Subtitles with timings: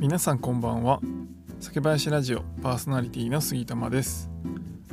[0.00, 0.98] 皆さんこんばんは。
[1.60, 4.30] 酒林ラジオパーソナリティの杉玉です。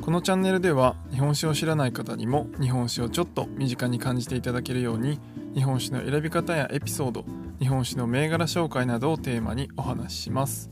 [0.02, 5.17] このチャンネルでは日本酒を知らない方にも日本酒をちょっと身近に感じていただけるように
[5.55, 7.23] 日本酒の選び方やエピソード
[7.57, 10.70] 日本酒の銘柄紹介などをテーマにお話しします。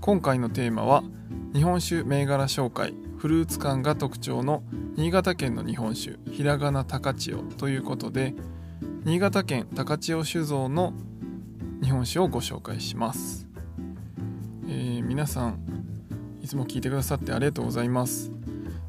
[0.00, 1.04] 今回のテーマは
[1.54, 4.64] 日本酒銘柄紹介フルーツ感が特徴の
[4.96, 8.34] 新潟県の日本酒ひらがな高千代ということで
[9.04, 10.94] 新潟県高千代酒造の
[11.80, 13.47] 日本酒をご紹介します、
[14.70, 15.58] えー、皆さん
[16.42, 18.30] いつも聞いてくださってありがとうございます。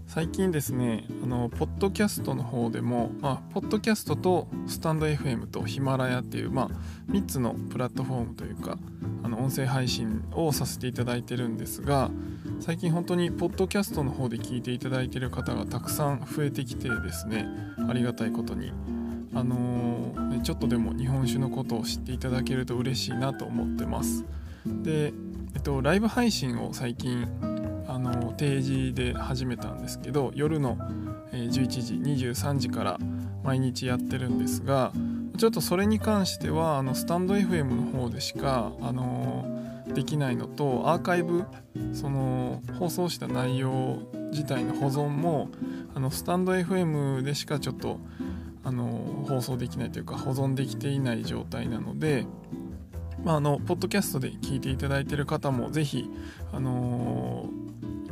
[0.08, 6.70] 最近ですねあのポッドキャストの方でも、まあ、ポッドキャストとスタンド FM とヒマラヤっていう、まあ、
[7.12, 8.80] 3つのプラットフォームというか
[9.22, 12.10] あの音声配信をさせていただいてるんですが
[12.60, 17.48] 最近本当にポッドキャストの方で聞いていただいてる方がたくさん増えてきてですね
[17.88, 18.74] ありがたいことに。
[19.32, 24.26] あのー、ね、ちょっとでも日本酒のことを知っていただけると嬉しいなと思ってます。
[24.66, 25.14] で、
[25.58, 27.28] っと、ライブ配信を最近
[27.88, 30.78] あの定時で始めたんですけど夜の
[31.32, 31.94] 11時
[32.28, 33.00] 23時から
[33.44, 34.94] 毎日やってるんですが
[35.38, 39.46] ちょっとそれに関してはあのスタンド FM の方でしかあの
[39.88, 41.46] できないのとアーカイブ
[41.94, 45.50] その放送した内容自体の保存も
[45.96, 48.00] あのスタンド FM でしかちょっと
[48.64, 52.26] あの放送できないというか保存できていない状態なので、
[53.24, 56.10] まあ、あのポッドキャストで聞いていただいている方もぜひ、
[56.52, 57.50] あの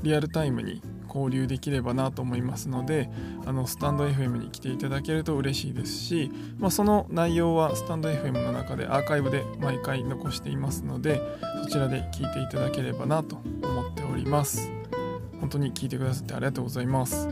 [0.03, 3.09] リアルタイムに交流できればなと思いますので
[3.45, 11.21] あのスタンド FM に来ていただけると嬉しいですし、まあ、その内容はスタンド FM の中でアーカイブで毎回残していますので
[11.63, 14.71] そちらで聞いていただければなと思っております。
[15.39, 17.29] 本当に聞いてくださってありがとうございます。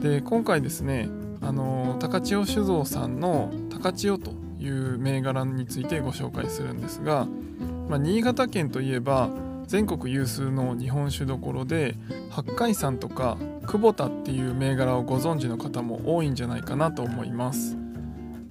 [0.00, 1.08] で今回ですね
[1.40, 7.26] あの高千代酒造さんの高千代という銘柄についてご紹介するんですが、
[7.88, 9.30] まあ、新潟県といえば
[9.66, 11.96] 全国有数の日本酒どころで
[12.30, 17.76] 八海山とか久保田っていう銘柄をご存知の方も多いんじゃないかなと思います。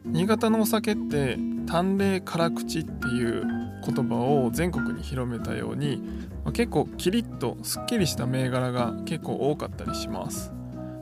[0.06, 1.38] 新潟のお酒って
[1.68, 3.44] 淡麗辛口っていう
[3.86, 6.04] 言葉を全国に広めたように、
[6.44, 10.52] まあ、結構キリッとすっきりした銘柄が結構多かったりします。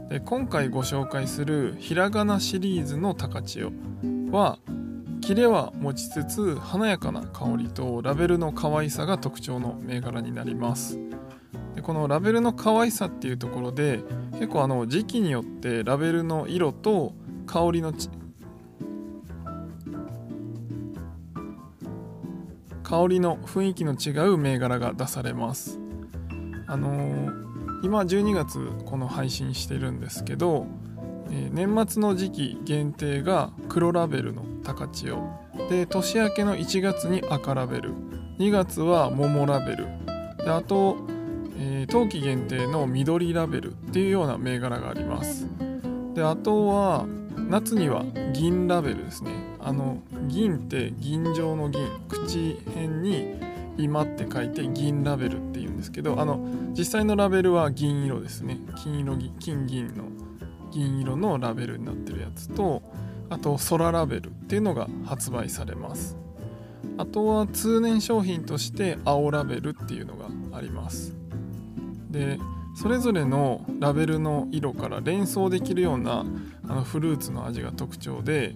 [0.10, 3.72] で今回ご紹介するひらがなシリーズの高千代
[4.32, 4.60] は
[5.30, 10.98] キレは持ちつつ華やかな香りとラベルの可愛さが特徴の銘柄になります。
[11.76, 14.00] でこのラベルの可愛さっていうところで
[14.32, 17.14] 結構あの時期によってラベルの色と
[17.46, 17.94] 香りの
[22.82, 25.80] 香りの雰囲気の違う銘柄が出されます。
[26.66, 30.66] あのー今12月この配信してるんですけど、
[31.30, 37.94] えー、年末の時期限定が黒ラベルの高千代で年明けの1月に赤ラベル。
[38.38, 39.88] 2月は桃ラベル。
[40.38, 40.98] であと、
[41.58, 45.48] えー、冬季限定の緑ラベルっていうような銘柄があります。
[46.14, 49.32] であとは夏には銀ラベルですね。
[49.60, 51.82] あの銀って銀状の銀。
[52.08, 53.40] 口辺に
[53.78, 56.40] 今って書いて銀ラベルっていうんですけどあの
[56.78, 58.60] 実際のラベルは銀色ですね。
[58.84, 60.04] 金色金銀の
[60.72, 62.84] 銀色のラベルになってるやつと
[63.30, 66.18] あと空ラベルっていうのが発売されます。
[66.98, 71.16] あとは通年商品として青ラベルっていうのがあります。
[72.10, 72.40] で
[72.76, 76.26] それぞれのラベルの色から連想できるような
[76.68, 78.56] あのフルーツの味が特徴で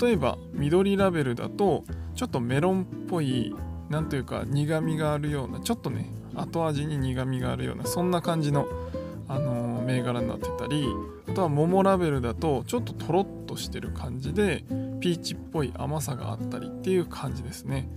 [0.00, 3.54] 例えば緑ラベルだとちょっとメロンっぽい
[3.90, 8.66] なんというか苦みがあるようなちょっとね後味に苦みがあるようなそんな感じの、
[9.28, 10.86] あの、銘柄になってたり
[11.28, 14.64] あとは桃ラベルだとちょっととろっとしてる感じで
[15.00, 17.88] ピーチっぽい甘さがあったりっていう感じですね。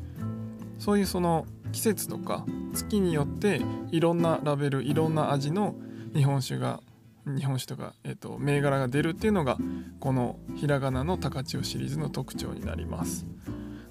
[0.80, 5.76] そういうその季節とか月によっていろんなラベルいろんな味の
[6.16, 6.82] 日本酒が
[7.26, 9.58] 日本酒とか、えーと銘柄が出るっていうのが
[10.00, 13.28] このひらがなの高千代シリーズの特徴になります。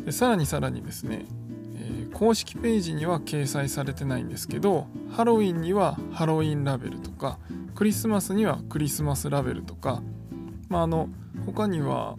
[0.05, 1.27] でさらにさらにですね
[2.13, 7.39] 公式ページには掲載されてないんですけどハロウィンにはハロウィンラベルとか
[7.75, 10.03] クリスマスにはクリスマスラベルとか、
[10.69, 11.09] まあ、あの
[11.47, 12.17] 他には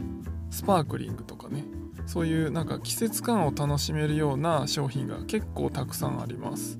[0.50, 1.66] スパークリングとかね
[2.06, 6.80] そういうなんか季節感を楽しめるような商品が結構たくさんあります。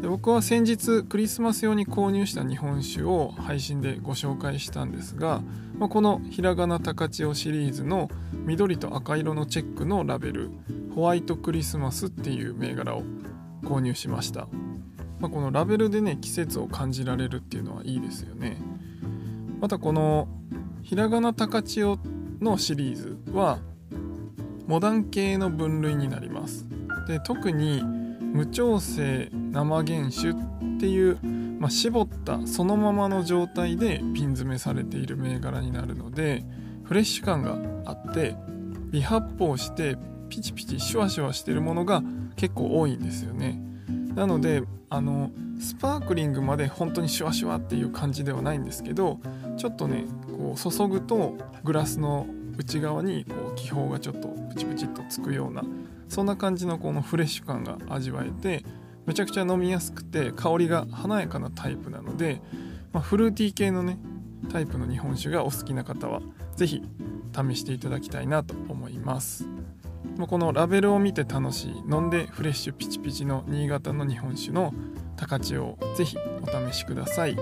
[0.00, 5.40] で僕は先日クリスマス用に購入した日本酒を配信でご紹介したんですが、
[5.78, 8.10] まあ、このひらがな高千代シリーズの
[8.44, 10.50] 緑と赤色のチェックのラベル
[10.94, 13.02] ホワイトクリスマスっていう銘柄を
[13.62, 14.48] 購入しました、
[15.20, 18.58] まあ、このラベルでね季節を感じられるっていうのはいいですよね。
[19.60, 20.28] またこの
[20.82, 21.98] ひらがな高千代
[22.40, 23.58] のシリーズは
[24.66, 26.66] モダン系の分類になります。
[27.08, 30.34] で特に、無調整生原酒っ
[30.80, 31.18] ていう、
[31.60, 36.44] まあ、絞ったそのままの状態で瓶詰めされている銘柄になるので
[36.82, 38.34] フレッシュ感があって
[38.90, 39.96] 微発泡して
[40.28, 42.02] ピチピチシュワシュワしてるものが
[42.36, 43.60] 結構多いんですよね。
[44.14, 49.18] なのであのスパークリングまで本当にシュワシュワっていう感じではないんですけど
[49.56, 52.26] ちょっとねこう注ぐとグラスの
[52.56, 55.64] 内側にこう気泡がちょっとプチプチっとつくような
[56.08, 58.64] そんな感じのこのフレッシュ感が味わえて
[59.06, 62.40] めちゃくちゃ飲みやすくて香りが華やかなタイプなので、
[62.92, 63.98] まあ、フルーティー系のね
[64.50, 66.20] タイプの日本酒がお好きな方は
[66.56, 66.82] 是非
[67.34, 69.48] 試していただきたいなと思います。
[70.26, 74.72] このラベルを見て楽しい飲んでフレッシュピチピチの新潟の日本酒の
[75.16, 77.36] 高千をぜひお試しください。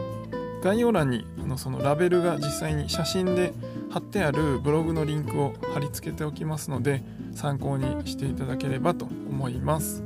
[0.62, 3.52] 概要欄にあのそのラベルが実際に写真で
[3.90, 7.02] 貼ってあるブログのリンクを貼り付けておきますので
[7.34, 10.02] 参考にしていただければと思います。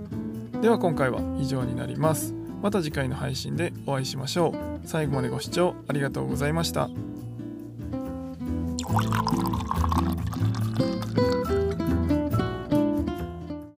[0.62, 2.35] では今回は以上になります。
[2.62, 4.88] また次回の配信でお会いしましょう。
[4.88, 6.88] 最後までご視聴ありがとうございました。